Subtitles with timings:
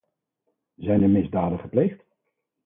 [0.75, 2.03] Zijn er misdaden gepleegd?